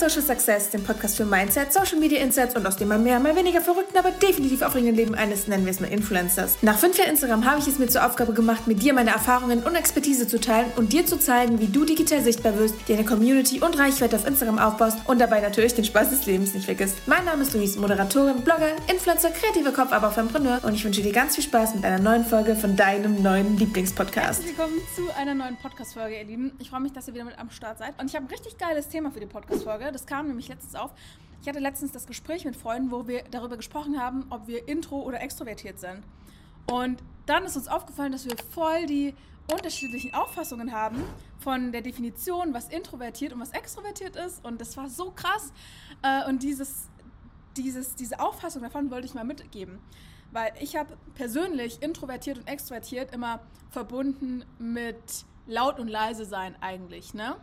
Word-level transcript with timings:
Social 0.00 0.22
Success, 0.22 0.70
dem 0.70 0.82
Podcast 0.82 1.18
für 1.18 1.26
Mindset, 1.26 1.74
Social 1.74 1.98
Media 1.98 2.22
Insights 2.22 2.56
und 2.56 2.66
aus 2.66 2.76
dem 2.76 2.88
mal 2.88 2.98
mehr, 2.98 3.20
mal 3.20 3.36
weniger 3.36 3.60
verrückten, 3.60 3.98
aber 3.98 4.10
definitiv 4.10 4.62
aufregenden 4.62 4.96
Leben 4.96 5.14
eines, 5.14 5.46
nennen 5.46 5.66
wir 5.66 5.72
es 5.72 5.78
mal 5.78 5.88
Influencers. 5.88 6.56
Nach 6.62 6.78
fünf 6.78 6.96
Jahren 6.96 7.10
Instagram 7.10 7.44
habe 7.44 7.60
ich 7.60 7.68
es 7.68 7.78
mir 7.78 7.86
zur 7.86 8.06
Aufgabe 8.06 8.32
gemacht, 8.32 8.66
mit 8.66 8.82
dir 8.82 8.94
meine 8.94 9.10
Erfahrungen 9.10 9.62
und 9.62 9.74
Expertise 9.74 10.26
zu 10.26 10.40
teilen 10.40 10.72
und 10.76 10.94
dir 10.94 11.04
zu 11.04 11.18
zeigen, 11.18 11.60
wie 11.60 11.66
du 11.66 11.84
digital 11.84 12.22
sichtbar 12.22 12.58
wirst, 12.58 12.76
dir 12.88 12.96
eine 12.96 13.04
Community 13.04 13.60
und 13.60 13.78
Reichweite 13.78 14.16
auf 14.16 14.26
Instagram 14.26 14.58
aufbaust 14.58 14.96
und 15.04 15.20
dabei 15.20 15.40
natürlich 15.40 15.74
den 15.74 15.84
Spaß 15.84 16.08
des 16.08 16.24
Lebens 16.24 16.54
nicht 16.54 16.64
vergisst. 16.64 16.96
Mein 17.06 17.26
Name 17.26 17.42
ist 17.42 17.52
Luis, 17.52 17.76
Moderatorin, 17.76 18.40
Blogger, 18.40 18.70
Influencer, 18.90 19.28
kreativer 19.28 19.72
Kopf, 19.72 19.92
aber 19.92 20.08
auch 20.08 20.16
Entrepreneur 20.16 20.60
und 20.62 20.72
ich 20.72 20.82
wünsche 20.82 21.02
dir 21.02 21.12
ganz 21.12 21.34
viel 21.34 21.44
Spaß 21.44 21.74
mit 21.74 21.84
einer 21.84 21.98
neuen 21.98 22.24
Folge 22.24 22.56
von 22.56 22.74
deinem 22.74 23.22
neuen 23.22 23.58
Lieblingspodcast. 23.58 24.40
Herzlich 24.40 24.56
willkommen 24.56 24.80
zu 24.96 25.14
einer 25.14 25.34
neuen 25.34 25.56
Podcast-Folge, 25.56 26.16
ihr 26.16 26.24
Lieben. 26.24 26.52
Ich 26.58 26.70
freue 26.70 26.80
mich, 26.80 26.94
dass 26.94 27.06
ihr 27.06 27.12
wieder 27.12 27.24
mit 27.24 27.38
am 27.38 27.50
Start 27.50 27.76
seid 27.76 28.00
und 28.00 28.08
ich 28.08 28.16
habe 28.16 28.24
ein 28.24 28.30
richtig 28.30 28.56
geiles 28.56 28.88
Thema 28.88 29.10
für 29.10 29.20
die 29.20 29.26
Podcast-Folge. 29.26 29.89
Das 29.92 30.06
kam 30.06 30.28
nämlich 30.28 30.48
letztens 30.48 30.74
auf. 30.74 30.92
Ich 31.42 31.48
hatte 31.48 31.58
letztens 31.58 31.92
das 31.92 32.06
Gespräch 32.06 32.44
mit 32.44 32.56
Freunden, 32.56 32.90
wo 32.90 33.06
wir 33.06 33.24
darüber 33.30 33.56
gesprochen 33.56 33.98
haben, 33.98 34.26
ob 34.30 34.46
wir 34.46 34.68
intro 34.68 35.00
oder 35.02 35.22
extrovertiert 35.22 35.78
sind. 35.78 36.02
Und 36.70 37.02
dann 37.26 37.44
ist 37.44 37.56
uns 37.56 37.68
aufgefallen, 37.68 38.12
dass 38.12 38.26
wir 38.26 38.36
voll 38.52 38.86
die 38.86 39.14
unterschiedlichen 39.50 40.14
Auffassungen 40.14 40.72
haben 40.72 41.02
von 41.38 41.72
der 41.72 41.82
Definition, 41.82 42.52
was 42.54 42.68
introvertiert 42.68 43.32
und 43.32 43.40
was 43.40 43.50
extrovertiert 43.50 44.16
ist. 44.16 44.44
Und 44.44 44.60
das 44.60 44.76
war 44.76 44.88
so 44.88 45.10
krass. 45.10 45.52
Äh, 46.02 46.28
und 46.28 46.42
dieses, 46.42 46.88
dieses, 47.56 47.94
diese 47.94 48.20
Auffassung 48.20 48.62
davon 48.62 48.90
wollte 48.90 49.06
ich 49.06 49.14
mal 49.14 49.24
mitgeben. 49.24 49.78
Weil 50.32 50.52
ich 50.60 50.76
habe 50.76 50.96
persönlich 51.14 51.82
introvertiert 51.82 52.38
und 52.38 52.46
extrovertiert 52.46 53.12
immer 53.12 53.40
verbunden 53.70 54.44
mit 54.58 55.24
laut 55.46 55.80
und 55.80 55.88
leise 55.88 56.24
sein 56.24 56.54
eigentlich, 56.60 57.14
ne? 57.14 57.36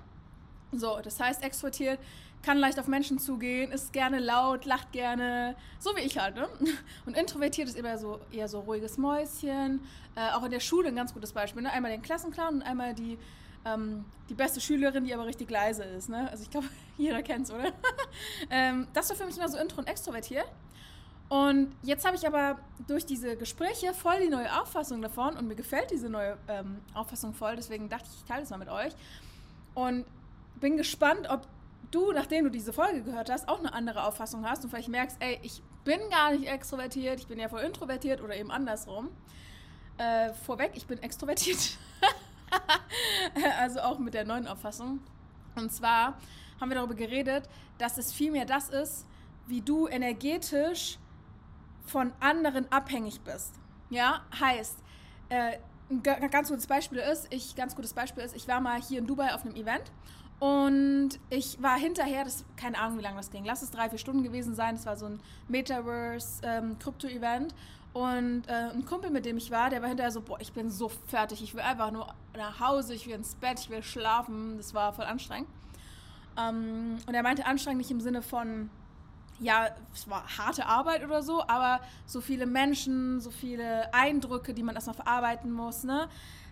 So, 0.71 0.99
das 1.01 1.19
heißt, 1.19 1.43
extrovertiert 1.43 1.99
kann 2.47 2.59
leicht 2.59 2.79
auf 2.79 2.87
Menschen 2.87 3.19
zugehen, 3.19 3.73
ist 3.73 3.91
gerne 3.91 4.19
laut, 4.19 4.63
lacht 4.63 4.93
gerne, 4.93 5.57
so 5.79 5.93
wie 5.97 5.99
ich 5.99 6.17
halt. 6.17 6.37
Ne? 6.37 6.47
Und 7.05 7.17
introvertiert 7.17 7.67
ist 7.67 7.75
eher 7.75 7.97
so, 7.97 8.21
eher 8.31 8.47
so 8.47 8.61
ruhiges 8.61 8.97
Mäuschen. 8.97 9.81
Äh, 10.15 10.31
auch 10.31 10.43
in 10.43 10.51
der 10.51 10.61
Schule 10.61 10.87
ein 10.87 10.95
ganz 10.95 11.13
gutes 11.13 11.33
Beispiel. 11.33 11.61
Ne? 11.61 11.69
Einmal 11.73 11.91
den 11.91 12.01
Klassenclown 12.01 12.55
und 12.55 12.61
einmal 12.61 12.93
die, 12.93 13.17
ähm, 13.65 14.05
die 14.29 14.33
beste 14.33 14.61
Schülerin, 14.61 15.03
die 15.03 15.13
aber 15.13 15.25
richtig 15.25 15.51
leise 15.51 15.83
ist. 15.83 16.07
Ne? 16.07 16.29
Also 16.31 16.43
ich 16.43 16.49
glaube, 16.49 16.67
jeder 16.97 17.21
kennt 17.21 17.47
es, 17.47 17.51
oder? 17.51 17.65
ähm, 18.49 18.87
das 18.93 19.09
war 19.09 19.17
für 19.17 19.25
mich 19.25 19.35
immer 19.35 19.49
so 19.49 19.57
intro 19.57 19.79
und 19.79 19.87
extrovertiert. 19.89 20.47
Und 21.27 21.75
jetzt 21.83 22.05
habe 22.05 22.15
ich 22.15 22.25
aber 22.25 22.59
durch 22.87 23.05
diese 23.05 23.35
Gespräche 23.35 23.93
voll 23.93 24.21
die 24.21 24.29
neue 24.29 24.61
Auffassung 24.61 25.01
davon 25.01 25.35
und 25.35 25.49
mir 25.49 25.55
gefällt 25.55 25.91
diese 25.91 26.07
neue 26.09 26.37
ähm, 26.47 26.79
Auffassung 26.93 27.33
voll, 27.33 27.57
deswegen 27.57 27.89
dachte 27.89 28.05
ich, 28.09 28.19
ich 28.19 28.23
teile 28.23 28.39
das 28.39 28.51
mal 28.51 28.57
mit 28.57 28.69
euch. 28.69 28.93
Und 29.73 30.05
bin 30.61 30.77
gespannt, 30.77 31.27
ob 31.29 31.45
du, 31.91 32.11
nachdem 32.11 32.45
du 32.45 32.51
diese 32.51 32.73
Folge 32.73 33.03
gehört 33.03 33.29
hast, 33.29 33.47
auch 33.47 33.59
eine 33.59 33.73
andere 33.73 34.03
Auffassung 34.03 34.47
hast 34.47 34.63
und 34.63 34.69
vielleicht 34.69 34.89
merkst, 34.89 35.17
ey, 35.19 35.39
ich 35.41 35.61
bin 35.83 35.99
gar 36.09 36.31
nicht 36.31 36.47
extrovertiert, 36.47 37.19
ich 37.19 37.27
bin 37.27 37.39
ja 37.39 37.49
voll 37.49 37.61
introvertiert 37.61 38.21
oder 38.21 38.35
eben 38.35 38.51
andersrum. 38.51 39.09
Äh, 39.97 40.33
vorweg, 40.33 40.71
ich 40.75 40.85
bin 40.85 41.01
extrovertiert. 41.01 41.77
also 43.59 43.79
auch 43.81 43.99
mit 43.99 44.13
der 44.13 44.25
neuen 44.25 44.47
Auffassung. 44.47 44.99
Und 45.55 45.71
zwar 45.71 46.17
haben 46.59 46.69
wir 46.69 46.75
darüber 46.75 46.95
geredet, 46.95 47.49
dass 47.77 47.97
es 47.97 48.11
vielmehr 48.11 48.45
das 48.45 48.69
ist, 48.69 49.05
wie 49.47 49.61
du 49.61 49.87
energetisch 49.87 50.97
von 51.85 52.11
anderen 52.19 52.69
abhängig 52.71 53.21
bist. 53.21 53.53
Ja, 53.89 54.25
heißt, 54.39 54.77
äh, 55.29 55.57
ein 55.89 56.03
ganz 56.03 56.49
gutes 56.49 56.67
Beispiel 56.67 56.99
ist, 56.99 57.27
ich 57.33 57.55
ganz 57.55 57.75
gutes 57.75 57.93
Beispiel 57.93 58.23
ist, 58.23 58.35
ich 58.35 58.47
war 58.47 58.59
mal 58.59 58.81
hier 58.81 58.99
in 58.99 59.07
Dubai 59.07 59.33
auf 59.33 59.45
einem 59.45 59.55
Event 59.55 59.91
und 60.39 61.09
ich 61.29 61.61
war 61.61 61.77
hinterher, 61.79 62.23
das 62.23 62.45
keine 62.55 62.77
Ahnung, 62.77 62.99
wie 62.99 63.03
lange 63.03 63.17
das 63.17 63.31
ging. 63.31 63.43
Lass 63.43 63.63
es 63.63 63.71
drei, 63.71 63.89
vier 63.89 63.97
Stunden 63.97 64.21
gewesen 64.23 64.53
sein. 64.53 64.75
Das 64.75 64.85
war 64.85 64.95
so 64.95 65.07
ein 65.07 65.19
Metaverse-Krypto-Event. 65.47 67.51
Ähm, 67.51 67.57
und 67.93 68.43
äh, 68.47 68.69
ein 68.71 68.85
Kumpel, 68.85 69.09
mit 69.09 69.25
dem 69.25 69.37
ich 69.37 69.49
war, 69.49 69.71
der 69.71 69.81
war 69.81 69.87
hinterher 69.87 70.11
so, 70.11 70.21
boah, 70.21 70.39
ich 70.39 70.53
bin 70.53 70.69
so 70.69 70.89
fertig. 70.89 71.41
Ich 71.41 71.55
will 71.55 71.61
einfach 71.61 71.89
nur 71.89 72.13
nach 72.35 72.59
Hause, 72.59 72.93
ich 72.93 73.07
will 73.07 73.15
ins 73.15 73.33
Bett, 73.33 73.59
ich 73.59 73.71
will 73.71 73.81
schlafen. 73.81 74.57
Das 74.57 74.75
war 74.75 74.93
voll 74.93 75.05
anstrengend. 75.05 75.49
Ähm, 76.37 76.97
und 77.07 77.15
er 77.15 77.23
meinte 77.23 77.47
anstrengend 77.47 77.79
nicht 77.79 77.89
im 77.89 78.01
Sinne 78.01 78.21
von, 78.21 78.69
ja, 79.39 79.69
es 79.93 80.07
war 80.07 80.23
harte 80.37 80.67
Arbeit 80.67 81.03
oder 81.03 81.23
so, 81.23 81.41
aber 81.47 81.81
so 82.05 82.21
viele 82.21 82.45
Menschen, 82.45 83.21
so 83.21 83.31
viele 83.31 83.91
Eindrücke, 83.91 84.53
die 84.53 84.61
man 84.61 84.75
erstmal 84.75 84.95
verarbeiten 84.95 85.51
muss, 85.51 85.83
ne? 85.83 86.09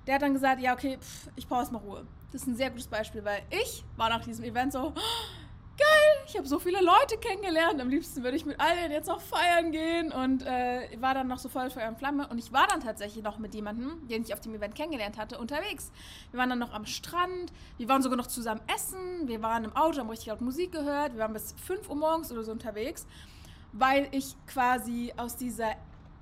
Der 0.07 0.15
hat 0.15 0.23
dann 0.23 0.33
gesagt, 0.33 0.59
ja, 0.61 0.73
okay, 0.73 0.97
pff, 0.99 1.29
ich 1.35 1.47
brauche 1.47 1.61
erstmal 1.61 1.81
Ruhe. 1.81 2.05
Das 2.35 2.41
ist 2.41 2.50
ein 2.50 2.57
sehr 2.57 2.69
gutes 2.69 2.88
Beispiel, 2.88 3.23
weil 3.23 3.44
ich 3.50 3.85
war 3.96 4.09
nach 4.09 4.25
diesem 4.25 4.44
Event 4.44 4.73
so, 4.73 4.91
geil, 4.91 6.25
ich 6.28 6.35
habe 6.35 6.46
so 6.46 6.59
viele 6.59 6.81
Leute 6.81 7.18
kennengelernt. 7.18 7.79
Am 7.79 7.88
liebsten 7.88 8.23
würde 8.23 8.35
ich 8.35 8.46
mit 8.46 8.59
allen 8.59 8.91
jetzt 8.91 9.07
noch 9.07 9.22
feiern 9.22 9.72
gehen 9.72 10.12
und 10.12 10.44
äh, 10.46 10.97
war 11.00 11.13
dann 11.13 11.29
noch 11.29 11.38
so 11.38 11.47
voll 11.47 11.69
Feuer 11.69 11.88
und 11.88 11.97
Flamme. 11.97 12.28
Und 12.28 12.38
ich 12.38 12.51
war 12.51 12.68
dann 12.68 12.81
tatsächlich 12.81 13.23
noch 13.23 13.38
mit 13.38 13.53
jemandem, 13.53 14.06
den 14.09 14.23
ich 14.23 14.34
auf 14.34 14.41
dem 14.41 14.53
Event 14.53 14.75
kennengelernt 14.75 15.18
hatte, 15.18 15.38
unterwegs. 15.38 15.94
Wir 16.31 16.38
waren 16.41 16.50
dann 16.50 16.59
noch 16.59 16.73
am 16.73 16.85
Strand, 16.85 17.53
wir 17.78 17.88
waren 17.88 18.01
sogar 18.01 18.18
noch 18.18 18.28
zusammen 18.28 18.59
essen, 18.67 19.29
wir 19.29 19.41
waren 19.41 19.63
im 19.63 19.73
Auto, 19.73 20.00
haben 20.00 20.09
richtig 20.09 20.28
laut 20.28 20.41
Musik 20.41 20.73
gehört, 20.73 21.13
wir 21.13 21.19
waren 21.19 21.31
bis 21.31 21.56
5 21.66 21.88
Uhr 21.88 21.96
morgens 21.96 22.34
oder 22.34 22.44
so 22.44 22.52
unterwegs, 22.52 23.07
weil 23.72 24.09
ich 24.12 24.35
quasi 24.46 25.13
aus 25.16 25.38
dieser 25.38 25.72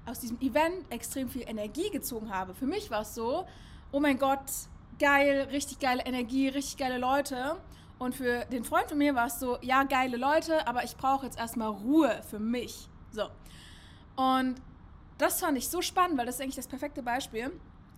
aus 0.06 0.20
diesem 0.20 0.40
Event 0.42 0.92
extrem 0.92 1.28
viel 1.28 1.50
Energie 1.50 1.90
gezogen 1.90 2.30
habe. 2.32 2.54
Für 2.54 2.68
mich 2.68 2.92
war 2.92 3.02
es 3.02 3.16
so, 3.16 3.48
oh 3.92 4.00
mein 4.00 4.20
Gott, 4.20 4.42
geil, 5.04 5.50
richtig 5.52 5.80
geile 5.80 6.02
Energie, 6.06 6.48
richtig 6.48 6.78
geile 6.78 6.98
Leute. 6.98 7.58
Und 8.00 8.16
für 8.16 8.46
den 8.46 8.64
Freund 8.64 8.88
von 8.88 8.98
mir 8.98 9.14
war 9.16 9.28
es 9.28 9.38
so, 9.38 9.58
ja, 9.62 9.84
geile 9.84 10.16
Leute, 10.16 10.66
aber 10.66 10.86
ich 10.86 10.96
brauche 10.96 11.26
jetzt 11.26 11.38
erstmal 11.38 11.68
Ruhe 11.68 12.22
für 12.30 12.40
mich. 12.40 12.88
So. 13.12 13.24
Und 14.16 14.56
das 15.18 15.42
fand 15.42 15.58
ich 15.58 15.68
so 15.68 15.82
spannend, 15.82 16.18
weil 16.18 16.26
das 16.26 16.36
ist 16.36 16.42
eigentlich 16.42 16.56
das 16.56 16.70
perfekte 16.70 17.04
Beispiel. 17.04 17.52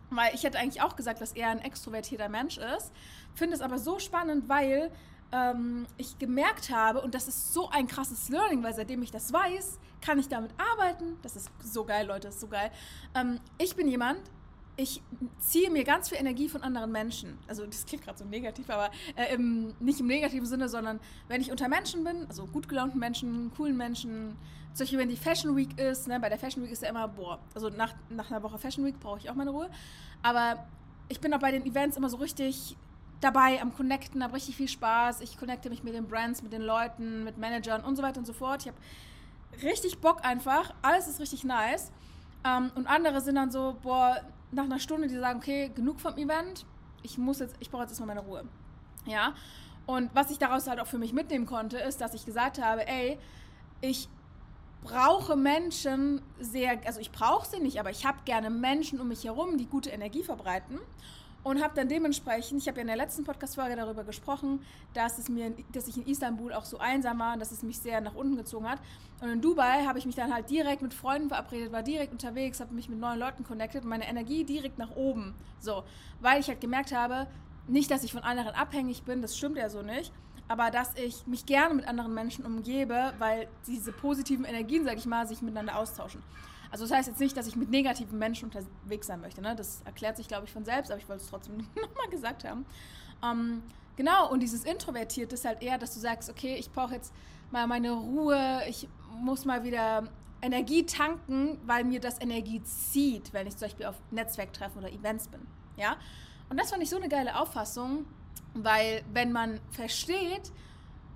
Weil 0.09 0.33
ich 0.33 0.43
hätte 0.43 0.57
eigentlich 0.57 0.81
auch 0.81 0.95
gesagt, 0.95 1.21
dass 1.21 1.33
er 1.33 1.49
ein 1.49 1.59
extrovertierter 1.59 2.27
Mensch 2.27 2.57
ist. 2.57 2.91
Finde 3.35 3.55
es 3.55 3.61
aber 3.61 3.77
so 3.77 3.99
spannend, 3.99 4.49
weil 4.49 4.91
ähm, 5.31 5.85
ich 5.97 6.17
gemerkt 6.17 6.72
habe, 6.72 7.01
und 7.01 7.13
das 7.13 7.27
ist 7.27 7.53
so 7.53 7.69
ein 7.69 7.85
krasses 7.85 8.29
Learning, 8.29 8.63
weil 8.63 8.73
seitdem 8.73 9.03
ich 9.03 9.11
das 9.11 9.31
weiß, 9.31 9.79
kann 10.01 10.17
ich 10.17 10.27
damit 10.27 10.51
arbeiten. 10.73 11.19
Das 11.22 11.35
ist 11.35 11.51
so 11.63 11.85
geil, 11.85 12.07
Leute, 12.07 12.27
das 12.27 12.35
ist 12.35 12.41
so 12.41 12.47
geil. 12.47 12.72
Ähm, 13.13 13.39
ich 13.59 13.75
bin 13.75 13.87
jemand, 13.87 14.22
ich 14.78 15.02
ziehe 15.40 15.69
mir 15.69 15.84
ganz 15.84 16.09
viel 16.09 16.18
Energie 16.18 16.50
von 16.50 16.62
anderen 16.62 16.91
Menschen. 16.91 17.38
Also 17.47 17.66
das 17.66 17.86
klingt 17.86 18.03
gerade 18.03 18.18
so 18.18 18.25
negativ, 18.25 18.69
aber 18.69 18.91
äh, 19.16 19.34
im, 19.34 19.74
nicht 19.80 20.00
im 20.00 20.08
negativen 20.08 20.46
Sinne, 20.46 20.68
sondern 20.68 21.00
wenn 21.28 21.41
ich 21.41 21.52
unter 21.52 21.69
Menschen 21.69 22.03
bin, 22.03 22.25
also 22.28 22.46
gut 22.46 22.68
gelaunten 22.68 23.00
Menschen, 23.00 23.52
coolen 23.56 23.78
Menschen, 23.78 24.35
zum 24.74 24.84
Beispiel 24.84 25.00
wenn 25.00 25.09
die 25.09 25.16
Fashion 25.16 25.56
Week 25.56 25.80
ist, 25.80 26.08
ne, 26.08 26.19
bei 26.19 26.28
der 26.28 26.38
Fashion 26.38 26.64
Week 26.64 26.72
ist 26.72 26.81
ja 26.81 26.90
immer, 26.90 27.08
boah, 27.08 27.40
also 27.53 27.69
nach, 27.69 27.94
nach 28.09 28.30
einer 28.30 28.44
Woche 28.44 28.58
Fashion 28.59 28.84
Week 28.84 29.00
brauche 29.00 29.19
ich 29.19 29.30
auch 29.30 29.35
meine 29.35 29.52
Ruhe. 29.52 29.69
Aber 30.22 30.66
ich 31.08 31.22
bin 31.22 31.34
auch 31.34 31.40
bei 31.40 31.52
den 31.52 31.66
Events 31.66 31.96
immer 31.96 32.09
so 32.09 32.18
richtig 32.18 32.75
dabei 33.22 33.62
am 33.62 33.74
Connecten, 33.74 34.24
habe 34.24 34.34
richtig 34.34 34.58
viel 34.58 34.68
Spaß. 34.68 35.22
Ich 35.22 35.38
connecte 35.38 35.69
mich 35.69 35.84
mit 35.84 35.94
den 35.94 36.08
Brands, 36.08 36.44
mit 36.44 36.52
den 36.52 36.62
Leuten, 36.62 37.24
mit 37.24 37.38
Managern 37.38 37.84
und 37.84 37.96
so 37.96 38.03
weiter 38.03 38.19
und 38.19 38.25
so 38.25 38.34
fort. 38.34 38.64
Ich 38.64 38.68
habe 38.68 38.78
richtig 39.64 40.00
Bock 40.00 40.25
einfach. 40.25 40.74
Alles 40.81 41.08
ist 41.08 41.22
richtig 41.22 41.46
nice. 41.46 41.91
Ähm, 42.44 42.72
und 42.75 42.88
andere 42.88 43.22
sind 43.22 43.35
dann 43.35 43.52
so, 43.52 43.78
boah, 43.81 44.22
nach 44.55 44.66
einer 44.66 44.79
Stunde, 44.79 45.07
die 45.07 45.16
sagen, 45.16 45.39
okay, 45.39 45.71
genug 45.73 45.99
vom 45.99 46.17
Event, 46.17 46.66
ich 47.03 47.17
muss 47.17 47.39
jetzt, 47.39 47.55
ich 47.59 47.69
brauche 47.69 47.83
jetzt 47.83 47.91
erstmal 47.91 48.16
meine 48.16 48.21
Ruhe. 48.21 48.45
Ja. 49.05 49.35
Und 49.85 50.09
was 50.16 50.31
ich 50.31 50.39
daraus 50.39 50.67
halt 50.67 50.79
auch 50.79 50.88
für 50.88 50.97
mich 50.97 51.13
mitnehmen 51.13 51.45
konnte, 51.45 51.77
ist, 51.77 52.01
dass 52.01 52.13
ich 52.16 52.25
gesagt 52.25 52.61
habe, 52.61 52.88
ey, 52.88 53.19
ich 53.81 54.09
brauche 54.83 55.35
Menschen 55.35 56.21
sehr, 56.39 56.79
also 56.85 56.99
ich 56.99 57.11
brauche 57.11 57.47
sie 57.47 57.59
nicht, 57.59 57.79
aber 57.79 57.91
ich 57.91 58.05
habe 58.05 58.17
gerne 58.25 58.49
Menschen 58.49 58.99
um 58.99 59.07
mich 59.07 59.23
herum, 59.23 59.57
die 59.57 59.67
gute 59.67 59.89
Energie 59.89 60.23
verbreiten 60.23 60.79
und 61.45 61.61
habe 61.61 61.75
dann 61.75 61.88
dementsprechend, 61.88 62.59
ich 62.59 62.67
habe 62.67 62.78
ja 62.78 62.81
in 62.81 62.88
der 62.88 62.95
letzten 62.97 63.23
Podcast-Folge 63.23 63.75
darüber 63.75 64.03
gesprochen, 64.03 64.66
dass 64.95 65.19
es 65.19 65.29
mir, 65.29 65.53
dass 65.72 65.88
ich 65.88 65.95
in 65.95 66.07
Istanbul 66.07 66.51
auch 66.51 66.66
so 66.66 66.79
einsam 66.79 67.19
war 67.19 67.33
und 67.33 67.40
dass 67.40 67.52
es 67.52 67.61
mich 67.61 67.78
sehr 67.78 68.02
nach 68.02 68.16
unten 68.16 68.35
gezogen 68.35 68.67
hat. 68.67 68.79
Und 69.22 69.29
in 69.29 69.41
Dubai 69.41 69.85
habe 69.85 69.99
ich 69.99 70.08
mich 70.08 70.16
dann 70.16 70.34
halt 70.34 70.49
direkt 70.49 70.81
mit 70.81 70.91
Freunden 70.91 71.29
verabredet, 71.29 71.72
war 71.72 71.84
direkt 71.84 72.11
unterwegs, 72.11 72.59
habe 72.61 72.73
mich 72.73 72.90
mit 72.90 72.99
neuen 72.99 73.20
Leuten 73.20 73.43
connected 73.43 73.84
und 73.84 73.90
meine 73.90 74.08
Energie 74.08 74.43
direkt 74.43 74.79
nach 74.79 74.96
oben. 74.96 75.35
So, 75.59 75.84
weil 76.20 76.40
ich 76.40 76.47
halt 76.47 76.61
gemerkt 76.61 76.91
habe, 76.96 77.28
nicht, 77.67 77.91
dass 77.91 78.03
ich 78.03 78.11
von 78.11 78.23
anderen 78.23 78.55
abhängig 78.55 79.03
bin, 79.03 79.22
das 79.22 79.37
stimmt 79.37 79.58
ja 79.58 79.70
so 79.70 79.84
nicht, 79.84 80.11
aber 80.47 80.72
dass 80.72 80.96
ich 80.96 81.28
mich 81.28 81.46
gerne 81.46 81.75
mit 81.75 81.87
anderen 81.87 82.16
Menschen 82.16 82.43
umgebe, 82.43 83.14
weil 83.20 83.47
diese 83.67 83.91
positiven 83.91 84.46
Energien, 84.46 84.84
sag 84.84 84.97
ich 84.97 85.05
mal, 85.05 85.28
sich 85.28 85.43
miteinander 85.43 85.78
austauschen. 85.78 86.23
Also 86.75 86.83
das 86.83 86.91
heißt 86.91 87.07
jetzt 87.07 87.22
nicht, 87.22 87.37
dass 87.37 87.47
ich 87.47 87.55
mit 87.55 87.69
negativen 87.69 88.19
Menschen 88.19 88.51
unterwegs 88.51 89.07
sein 89.07 89.22
möchte. 89.22 89.41
Ne? 89.41 89.55
Das 89.55 89.81
erklärt 89.85 90.17
sich, 90.17 90.27
glaube 90.27 90.43
ich, 90.43 90.51
von 90.51 90.66
selbst, 90.66 90.91
aber 90.91 90.99
ich 90.99 91.07
wollte 91.07 91.23
es 91.23 91.29
trotzdem 91.29 91.55
nochmal 91.73 92.09
gesagt 92.11 92.43
haben. 92.43 92.66
Ähm, 93.23 93.63
genau, 93.95 94.29
und 94.29 94.41
dieses 94.41 94.66
Introvertierte 94.66 95.35
ist 95.35 95.45
halt 95.45 95.63
eher, 95.63 95.77
dass 95.77 95.93
du 95.93 96.01
sagst, 96.01 96.29
okay, 96.29 96.57
ich 96.57 96.69
brauche 96.69 96.95
jetzt 96.95 97.13
mal 97.49 97.66
meine 97.66 97.93
Ruhe, 97.93 98.59
ich 98.67 98.89
muss 99.22 99.45
mal 99.45 99.63
wieder 99.63 100.09
Energie 100.41 100.85
tanken, 100.85 101.61
weil 101.66 101.85
mir 101.85 102.01
das 102.01 102.19
Energie 102.19 102.61
zieht, 102.63 103.31
wenn 103.31 103.47
ich 103.47 103.55
zum 103.55 103.69
Beispiel 103.69 103.85
auf 103.85 103.95
Netzwerktreffen 104.11 104.79
oder 104.79 104.91
Events 104.91 105.29
bin. 105.29 105.47
Ja? 105.77 105.95
Und 106.49 106.59
das 106.59 106.72
fand 106.72 106.83
ich 106.83 106.89
so 106.89 106.97
eine 106.97 107.07
geile 107.07 107.39
Auffassung, 107.39 108.03
weil 108.53 109.01
wenn 109.13 109.31
man 109.31 109.61
versteht, 109.72 110.51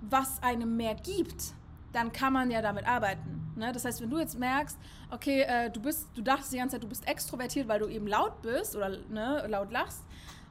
was 0.00 0.42
einem 0.42 0.78
mehr 0.78 0.94
gibt, 0.94 1.52
dann 1.92 2.12
kann 2.12 2.32
man 2.32 2.50
ja 2.50 2.62
damit 2.62 2.86
arbeiten. 2.86 3.39
Ne? 3.60 3.70
Das 3.72 3.84
heißt, 3.84 4.00
wenn 4.00 4.10
du 4.10 4.18
jetzt 4.18 4.38
merkst, 4.38 4.76
okay, 5.10 5.42
äh, 5.42 5.70
du 5.70 5.80
bist, 5.80 6.08
du 6.14 6.22
dachtest 6.22 6.52
die 6.52 6.56
ganze 6.56 6.74
Zeit, 6.74 6.82
du 6.82 6.88
bist 6.88 7.06
extrovertiert, 7.06 7.68
weil 7.68 7.78
du 7.78 7.86
eben 7.86 8.08
laut 8.08 8.42
bist 8.42 8.74
oder 8.74 8.98
ne, 9.08 9.46
laut 9.46 9.70
lachst, 9.70 10.04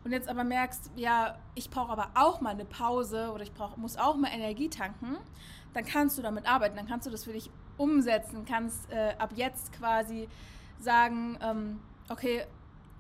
und 0.04 0.14
jetzt 0.14 0.30
aber 0.30 0.44
merkst, 0.44 0.92
ja, 0.96 1.38
ich 1.56 1.70
brauche 1.70 1.92
aber 1.92 2.12
auch 2.16 2.40
mal 2.40 2.52
eine 2.52 2.66
Pause 2.66 3.32
oder 3.34 3.44
ich 3.44 3.54
brauch, 3.54 3.76
muss 3.78 3.98
auch 3.98 4.16
mal 4.16 4.30
Energie 4.32 4.70
tanken, 4.70 5.18
dann 5.74 5.86
kannst 5.86 6.18
du 6.18 6.22
damit 6.22 6.50
arbeiten, 6.50 6.78
dann 6.78 6.88
kannst 6.88 7.06
du 7.06 7.12
das 7.12 7.26
für 7.26 7.34
dich 7.34 7.52
umsetzen, 7.78 8.46
kannst 8.46 8.90
äh, 8.92 9.14
ab 9.18 9.32
jetzt 9.36 9.74
quasi 9.74 10.30
sagen, 10.80 11.38
ähm, 11.42 11.80
okay, 12.10 12.46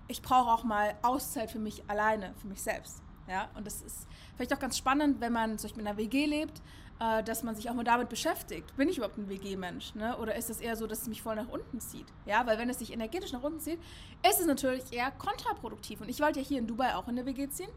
ich 0.07 0.21
brauche 0.21 0.51
auch 0.51 0.63
mal 0.63 0.95
Auszeit 1.01 1.51
für 1.51 1.59
mich 1.59 1.83
alleine, 1.89 2.33
für 2.41 2.47
mich 2.47 2.61
selbst. 2.61 3.01
Ja, 3.29 3.49
und 3.55 3.67
das 3.67 3.81
ist 3.81 4.07
vielleicht 4.35 4.53
auch 4.53 4.59
ganz 4.59 4.75
spannend, 4.77 5.21
wenn 5.21 5.31
man 5.31 5.57
zum 5.59 5.67
Beispiel 5.67 5.81
in 5.81 5.87
einer 5.87 5.97
WG 5.97 6.25
lebt, 6.25 6.61
äh, 6.99 7.23
dass 7.23 7.43
man 7.43 7.55
sich 7.55 7.69
auch 7.69 7.75
mal 7.75 7.83
damit 7.83 8.09
beschäftigt. 8.09 8.75
Bin 8.75 8.89
ich 8.89 8.97
überhaupt 8.97 9.19
ein 9.19 9.29
WG-Mensch? 9.29 9.93
Ne? 9.93 10.17
Oder 10.17 10.35
ist 10.35 10.49
es 10.49 10.59
eher 10.59 10.75
so, 10.75 10.87
dass 10.87 11.03
es 11.03 11.07
mich 11.07 11.21
voll 11.21 11.35
nach 11.35 11.47
unten 11.47 11.79
zieht? 11.79 12.07
Ja, 12.25 12.45
weil 12.47 12.57
wenn 12.57 12.69
es 12.69 12.79
sich 12.79 12.91
energetisch 12.91 13.31
nach 13.31 13.43
unten 13.43 13.59
zieht, 13.59 13.79
ist 14.27 14.39
es 14.39 14.47
natürlich 14.47 14.91
eher 14.91 15.11
kontraproduktiv. 15.11 16.01
Und 16.01 16.09
ich 16.09 16.19
wollte 16.19 16.39
ja 16.39 16.45
hier 16.45 16.57
in 16.57 16.65
Dubai 16.65 16.95
auch 16.95 17.07
in 17.07 17.15
der 17.15 17.25
WG 17.25 17.47
ziehen. 17.49 17.69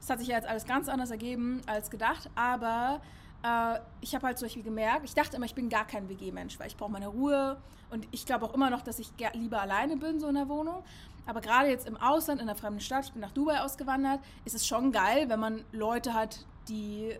Das 0.00 0.08
hat 0.08 0.18
sich 0.20 0.28
ja 0.28 0.36
jetzt 0.36 0.48
alles 0.48 0.64
ganz 0.64 0.88
anders 0.88 1.10
ergeben 1.10 1.60
als 1.66 1.90
gedacht, 1.90 2.30
aber 2.34 3.00
äh, 3.44 3.78
ich 4.00 4.14
habe 4.14 4.26
halt 4.26 4.38
zum 4.38 4.46
Beispiel 4.46 4.62
gemerkt, 4.62 5.04
ich 5.04 5.14
dachte 5.14 5.36
immer, 5.36 5.46
ich 5.46 5.54
bin 5.54 5.68
gar 5.68 5.86
kein 5.86 6.08
WG-Mensch, 6.08 6.58
weil 6.58 6.66
ich 6.66 6.76
brauche 6.76 6.90
meine 6.90 7.08
Ruhe 7.08 7.60
und 7.90 8.08
ich 8.10 8.24
glaube 8.24 8.46
auch 8.46 8.54
immer 8.54 8.70
noch, 8.70 8.82
dass 8.82 8.98
ich 8.98 9.10
lieber 9.34 9.60
alleine 9.60 9.96
bin, 9.96 10.18
so 10.18 10.28
in 10.28 10.34
der 10.34 10.48
Wohnung. 10.48 10.82
Aber 11.26 11.40
gerade 11.40 11.68
jetzt 11.68 11.86
im 11.86 11.96
Ausland, 11.96 12.40
in 12.40 12.48
einer 12.48 12.58
fremden 12.58 12.80
Stadt, 12.80 13.04
ich 13.04 13.12
bin 13.12 13.20
nach 13.20 13.32
Dubai 13.32 13.60
ausgewandert, 13.60 14.20
ist 14.44 14.54
es 14.54 14.66
schon 14.66 14.92
geil, 14.92 15.28
wenn 15.28 15.40
man 15.40 15.64
Leute 15.72 16.14
hat, 16.14 16.46
die 16.68 17.16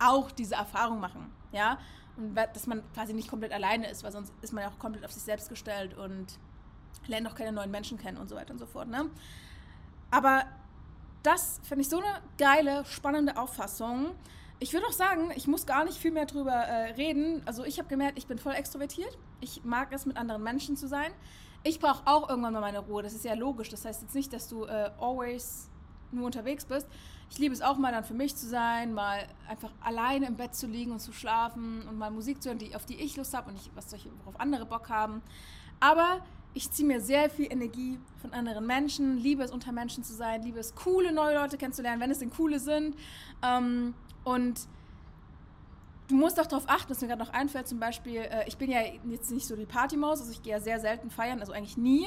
auch 0.00 0.30
diese 0.30 0.54
Erfahrung 0.54 1.00
machen. 1.00 1.30
Ja? 1.52 1.78
Und 2.16 2.34
dass 2.34 2.66
man 2.66 2.82
quasi 2.94 3.12
nicht 3.12 3.28
komplett 3.28 3.52
alleine 3.52 3.88
ist, 3.88 4.04
weil 4.04 4.12
sonst 4.12 4.32
ist 4.42 4.52
man 4.52 4.64
ja 4.64 4.70
auch 4.70 4.78
komplett 4.78 5.04
auf 5.04 5.12
sich 5.12 5.22
selbst 5.22 5.48
gestellt 5.48 5.96
und 5.96 6.38
lernt 7.06 7.26
auch 7.26 7.34
keine 7.34 7.52
neuen 7.52 7.70
Menschen 7.70 7.98
kennen 7.98 8.18
und 8.18 8.28
so 8.28 8.36
weiter 8.36 8.52
und 8.52 8.58
so 8.58 8.66
fort. 8.66 8.88
Ne? 8.88 9.08
Aber 10.10 10.44
das 11.22 11.60
finde 11.62 11.82
ich 11.82 11.88
so 11.88 11.98
eine 11.98 12.20
geile, 12.38 12.84
spannende 12.84 13.36
Auffassung. 13.36 14.14
Ich 14.62 14.72
würde 14.72 14.86
auch 14.86 14.92
sagen, 14.92 15.32
ich 15.34 15.48
muss 15.48 15.66
gar 15.66 15.84
nicht 15.84 15.98
viel 15.98 16.12
mehr 16.12 16.24
drüber 16.24 16.52
äh, 16.52 16.92
reden. 16.92 17.42
Also 17.46 17.64
ich 17.64 17.80
habe 17.80 17.88
gemerkt, 17.88 18.16
ich 18.16 18.28
bin 18.28 18.38
voll 18.38 18.54
extrovertiert. 18.54 19.18
Ich 19.40 19.64
mag 19.64 19.92
es, 19.92 20.06
mit 20.06 20.16
anderen 20.16 20.40
Menschen 20.44 20.76
zu 20.76 20.86
sein. 20.86 21.10
Ich 21.64 21.80
brauche 21.80 22.06
auch 22.06 22.28
irgendwann 22.28 22.52
mal 22.52 22.60
meine 22.60 22.78
Ruhe. 22.78 23.02
Das 23.02 23.12
ist 23.12 23.24
ja 23.24 23.34
logisch. 23.34 23.70
Das 23.70 23.84
heißt 23.84 24.02
jetzt 24.02 24.14
nicht, 24.14 24.32
dass 24.32 24.46
du 24.46 24.64
äh, 24.66 24.92
always 25.00 25.68
nur 26.12 26.26
unterwegs 26.26 26.64
bist. 26.64 26.86
Ich 27.28 27.40
liebe 27.40 27.52
es 27.52 27.60
auch 27.60 27.76
mal 27.76 27.90
dann 27.90 28.04
für 28.04 28.14
mich 28.14 28.36
zu 28.36 28.46
sein, 28.46 28.94
mal 28.94 29.26
einfach 29.48 29.72
alleine 29.80 30.26
im 30.26 30.36
Bett 30.36 30.54
zu 30.54 30.68
liegen 30.68 30.92
und 30.92 31.00
zu 31.00 31.12
schlafen 31.12 31.82
und 31.88 31.98
mal 31.98 32.12
Musik 32.12 32.40
zu 32.40 32.50
hören, 32.50 32.58
die, 32.58 32.76
auf 32.76 32.86
die 32.86 33.00
ich 33.00 33.16
Lust 33.16 33.34
habe 33.34 33.48
und 33.48 33.54
nicht, 33.54 33.74
was 33.74 33.90
solche, 33.90 34.10
worauf 34.20 34.38
andere 34.38 34.64
Bock 34.64 34.88
haben. 34.90 35.22
Aber 35.80 36.20
ich 36.54 36.70
ziehe 36.70 36.86
mir 36.86 37.00
sehr 37.00 37.30
viel 37.30 37.50
Energie 37.50 37.98
von 38.20 38.32
anderen 38.32 38.66
Menschen, 38.66 39.16
liebe 39.18 39.42
es 39.42 39.50
unter 39.50 39.72
Menschen 39.72 40.04
zu 40.04 40.12
sein, 40.12 40.42
liebe 40.42 40.58
es 40.58 40.74
coole 40.74 41.12
neue 41.12 41.34
Leute 41.34 41.56
kennenzulernen, 41.56 42.00
wenn 42.00 42.10
es 42.10 42.18
denn 42.18 42.30
coole 42.30 42.60
sind. 42.60 42.96
Ähm, 43.42 43.94
und 44.24 44.60
du 46.08 46.14
musst 46.16 46.38
auch 46.38 46.46
darauf 46.46 46.68
achten, 46.68 46.88
dass 46.88 47.00
mir 47.00 47.08
gerade 47.08 47.22
noch 47.22 47.32
einfällt, 47.32 47.68
zum 47.68 47.80
Beispiel, 47.80 48.20
äh, 48.20 48.46
ich 48.46 48.58
bin 48.58 48.70
ja 48.70 48.80
jetzt 49.04 49.30
nicht 49.30 49.46
so 49.46 49.56
die 49.56 49.66
Partymaus, 49.66 50.20
also 50.20 50.32
ich 50.32 50.42
gehe 50.42 50.52
ja 50.52 50.60
sehr 50.60 50.78
selten 50.78 51.10
feiern, 51.10 51.40
also 51.40 51.52
eigentlich 51.52 51.76
nie. 51.76 52.06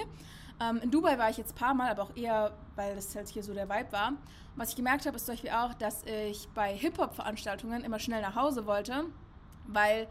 Ähm, 0.61 0.79
in 0.83 0.91
Dubai 0.91 1.17
war 1.17 1.29
ich 1.29 1.37
jetzt 1.37 1.53
ein 1.53 1.57
paar 1.57 1.73
Mal, 1.73 1.89
aber 1.89 2.03
auch 2.03 2.15
eher, 2.15 2.55
weil 2.75 2.95
das 2.95 3.15
halt 3.15 3.27
hier 3.27 3.43
so 3.43 3.53
der 3.53 3.67
Vibe 3.67 3.91
war. 3.91 4.09
Und 4.09 4.17
was 4.55 4.69
ich 4.69 4.75
gemerkt 4.75 5.05
habe, 5.05 5.15
ist 5.15 5.25
zum 5.25 5.33
Beispiel 5.33 5.49
auch, 5.49 5.73
dass 5.73 6.03
ich 6.03 6.47
bei 6.53 6.73
Hip-Hop-Veranstaltungen 6.73 7.83
immer 7.83 7.99
schnell 7.99 8.21
nach 8.21 8.35
Hause 8.35 8.65
wollte, 8.65 9.05
weil 9.67 10.07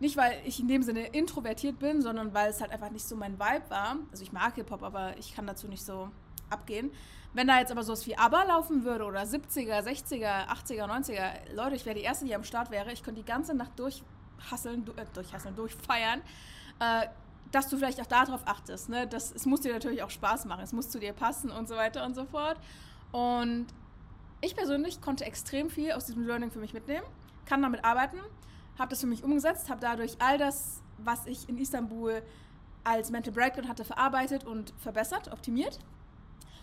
nicht, 0.00 0.16
weil 0.16 0.40
ich 0.44 0.60
in 0.60 0.68
dem 0.68 0.82
Sinne 0.82 1.06
introvertiert 1.08 1.78
bin, 1.78 2.02
sondern 2.02 2.32
weil 2.34 2.50
es 2.50 2.60
halt 2.60 2.70
einfach 2.70 2.90
nicht 2.90 3.06
so 3.06 3.16
mein 3.16 3.38
Vibe 3.38 3.68
war. 3.68 3.96
Also 4.10 4.22
ich 4.22 4.32
mag 4.32 4.54
Hip-Hop, 4.54 4.82
aber 4.82 5.16
ich 5.18 5.34
kann 5.34 5.46
dazu 5.46 5.66
nicht 5.68 5.84
so 5.84 6.10
abgehen. 6.50 6.90
Wenn 7.34 7.46
da 7.46 7.58
jetzt 7.58 7.70
aber 7.72 7.82
sowas 7.82 8.06
wie 8.06 8.16
ABBA 8.16 8.44
laufen 8.44 8.84
würde 8.84 9.04
oder 9.04 9.22
70er, 9.22 9.82
60er, 9.82 10.48
80er, 10.48 10.86
90er, 10.86 11.54
Leute, 11.54 11.76
ich 11.76 11.84
wäre 11.84 11.96
die 11.96 12.02
Erste, 12.02 12.24
die 12.24 12.34
am 12.34 12.44
Start 12.44 12.70
wäre. 12.70 12.92
Ich 12.92 13.02
könnte 13.02 13.20
die 13.20 13.26
ganze 13.26 13.54
Nacht 13.54 13.72
durchhasseln, 13.78 14.86
äh, 14.96 15.04
durchhasseln, 15.12 15.54
durchfeiern. 15.54 16.22
Äh, 16.80 17.08
dass 17.50 17.68
du 17.68 17.76
vielleicht 17.76 18.00
auch 18.00 18.06
darauf 18.06 18.46
achtest. 18.46 18.88
Ne? 18.88 19.06
Das, 19.06 19.32
es 19.32 19.46
muss 19.46 19.60
dir 19.60 19.72
natürlich 19.72 20.02
auch 20.02 20.10
Spaß 20.10 20.44
machen, 20.44 20.62
es 20.62 20.72
muss 20.72 20.90
zu 20.90 20.98
dir 20.98 21.12
passen 21.12 21.50
und 21.50 21.68
so 21.68 21.76
weiter 21.76 22.04
und 22.04 22.14
so 22.14 22.24
fort. 22.24 22.58
Und 23.12 23.66
ich 24.40 24.54
persönlich 24.54 25.00
konnte 25.00 25.24
extrem 25.24 25.70
viel 25.70 25.92
aus 25.92 26.06
diesem 26.06 26.26
Learning 26.26 26.50
für 26.50 26.58
mich 26.58 26.74
mitnehmen, 26.74 27.06
kann 27.46 27.62
damit 27.62 27.84
arbeiten, 27.84 28.18
habe 28.78 28.90
das 28.90 29.00
für 29.00 29.06
mich 29.06 29.24
umgesetzt, 29.24 29.68
habe 29.68 29.80
dadurch 29.80 30.16
all 30.20 30.38
das, 30.38 30.82
was 30.98 31.26
ich 31.26 31.48
in 31.48 31.58
Istanbul 31.58 32.22
als 32.84 33.10
Mental 33.10 33.32
Breakdown 33.32 33.68
hatte, 33.68 33.84
verarbeitet 33.84 34.44
und 34.44 34.72
verbessert, 34.78 35.30
optimiert. 35.32 35.78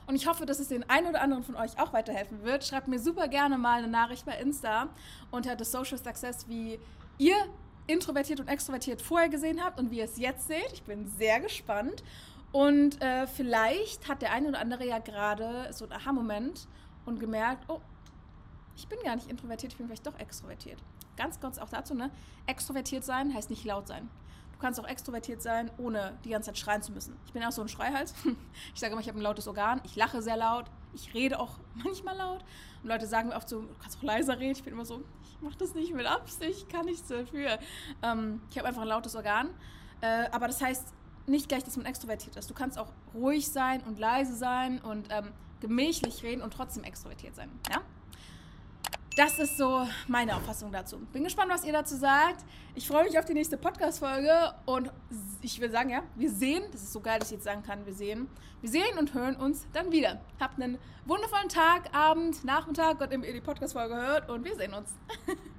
Und 0.07 0.15
ich 0.15 0.27
hoffe, 0.27 0.45
dass 0.45 0.59
es 0.59 0.67
den 0.67 0.87
einen 0.89 1.07
oder 1.07 1.21
anderen 1.21 1.43
von 1.43 1.55
euch 1.55 1.79
auch 1.79 1.91
weiterhelfen 1.93 2.43
wird. 2.43 2.63
Schreibt 2.63 2.87
mir 2.87 2.99
super 2.99 3.27
gerne 3.27 3.57
mal 3.57 3.79
eine 3.79 3.87
Nachricht 3.87 4.25
bei 4.25 4.37
Insta 4.39 4.87
unter 5.31 5.57
The 5.57 5.65
Social 5.65 5.97
Success, 5.97 6.47
wie 6.47 6.79
ihr 7.17 7.35
introvertiert 7.87 8.39
und 8.39 8.47
extrovertiert 8.47 9.01
vorher 9.01 9.29
gesehen 9.29 9.63
habt 9.63 9.79
und 9.79 9.91
wie 9.91 9.97
ihr 9.97 10.05
es 10.05 10.17
jetzt 10.17 10.47
seht. 10.47 10.71
Ich 10.73 10.83
bin 10.83 11.07
sehr 11.07 11.39
gespannt. 11.39 12.03
Und 12.51 13.01
äh, 13.01 13.27
vielleicht 13.27 14.07
hat 14.07 14.21
der 14.21 14.31
eine 14.31 14.49
oder 14.49 14.59
andere 14.59 14.87
ja 14.87 14.99
gerade 14.99 15.67
so 15.73 15.85
einen 15.85 15.93
Aha-Moment 15.93 16.67
und 17.05 17.19
gemerkt, 17.19 17.65
oh, 17.67 17.81
ich 18.77 18.87
bin 18.87 18.99
gar 19.03 19.15
nicht 19.15 19.29
introvertiert, 19.29 19.73
ich 19.73 19.77
bin 19.77 19.87
vielleicht 19.87 20.07
doch 20.07 20.17
extrovertiert. 20.19 20.79
Ganz 21.17 21.39
kurz 21.39 21.57
auch 21.57 21.69
dazu, 21.69 21.93
ne? 21.93 22.11
Extrovertiert 22.45 23.03
sein 23.03 23.33
heißt 23.33 23.49
nicht 23.49 23.63
laut 23.65 23.87
sein. 23.87 24.09
Du 24.53 24.59
kannst 24.59 24.79
auch 24.79 24.87
extrovertiert 24.87 25.41
sein, 25.41 25.69
ohne 25.77 26.17
die 26.23 26.29
ganze 26.29 26.47
Zeit 26.47 26.57
schreien 26.57 26.81
zu 26.81 26.93
müssen. 26.93 27.17
Ich 27.25 27.33
bin 27.33 27.43
auch 27.43 27.51
so 27.51 27.61
ein 27.61 27.67
Schreihals. 27.67 28.13
Ich 28.73 28.79
sage 28.79 28.93
immer, 28.93 29.01
ich 29.01 29.07
habe 29.07 29.19
ein 29.19 29.21
lautes 29.21 29.47
Organ. 29.47 29.81
Ich 29.83 29.95
lache 29.95 30.21
sehr 30.21 30.37
laut. 30.37 30.65
Ich 30.93 31.13
rede 31.13 31.39
auch 31.39 31.59
manchmal 31.75 32.15
laut. 32.15 32.43
Und 32.81 32.89
Leute 32.89 33.05
sagen 33.07 33.29
mir 33.29 33.35
oft 33.35 33.49
so, 33.49 33.61
du 33.61 33.75
kannst 33.81 33.97
auch 33.97 34.03
leiser 34.03 34.39
reden. 34.39 34.53
Ich 34.53 34.63
bin 34.63 34.73
immer 34.73 34.85
so, 34.85 35.03
ich 35.23 35.41
mache 35.41 35.57
das 35.57 35.75
nicht 35.75 35.93
mit 35.93 36.05
Absicht, 36.05 36.63
ich 36.63 36.67
kann 36.69 36.85
nichts 36.85 37.07
dafür. 37.07 37.59
Ähm, 38.01 38.41
ich 38.49 38.57
habe 38.57 38.67
einfach 38.67 38.81
ein 38.81 38.87
lautes 38.87 39.15
Organ. 39.15 39.49
Äh, 40.01 40.29
aber 40.31 40.47
das 40.47 40.61
heißt 40.61 40.93
nicht 41.27 41.49
gleich, 41.49 41.63
dass 41.63 41.75
man 41.77 41.85
extrovertiert 41.85 42.35
ist. 42.35 42.49
Du 42.49 42.53
kannst 42.53 42.77
auch 42.77 42.91
ruhig 43.13 43.49
sein 43.49 43.81
und 43.81 43.99
leise 43.99 44.35
sein 44.35 44.79
und 44.79 45.07
ähm, 45.09 45.31
gemächlich 45.59 46.23
reden 46.23 46.41
und 46.41 46.53
trotzdem 46.53 46.83
extrovertiert 46.83 47.35
sein. 47.35 47.49
Ja? 47.71 47.81
Das 49.15 49.39
ist 49.39 49.57
so 49.57 49.87
meine 50.09 50.35
Auffassung 50.35 50.73
dazu. 50.73 50.99
Bin 51.13 51.23
gespannt, 51.23 51.49
was 51.49 51.63
ihr 51.63 51.71
dazu 51.71 51.95
sagt. 51.95 52.43
Ich 52.75 52.85
freue 52.85 53.05
mich 53.05 53.17
auf 53.17 53.23
die 53.23 53.33
nächste 53.33 53.55
Podcast-Folge 53.55 54.53
und 54.65 54.91
ich 55.41 55.61
will 55.61 55.71
sagen, 55.71 55.89
ja, 55.89 56.03
wir 56.15 56.29
sehen, 56.29 56.63
das 56.73 56.83
ist 56.83 56.91
so 56.91 56.99
geil, 56.99 57.19
dass 57.19 57.29
ich 57.29 57.35
jetzt 57.35 57.45
sagen 57.45 57.63
kann, 57.63 57.85
wir 57.85 57.93
sehen, 57.93 58.27
wir 58.59 58.69
sehen 58.69 58.97
und 58.99 59.13
hören 59.13 59.37
uns 59.37 59.67
dann 59.71 59.93
wieder. 59.93 60.19
Habt 60.37 60.61
einen 60.61 60.77
wundervollen 61.05 61.47
Tag, 61.47 61.95
Abend, 61.95 62.43
Nachmittag, 62.43 62.99
Gott, 62.99 63.13
ihr 63.13 63.33
die 63.33 63.39
Podcast-Folge 63.39 63.95
hört 63.95 64.29
und 64.29 64.43
wir 64.43 64.55
sehen 64.57 64.73
uns. 64.73 64.89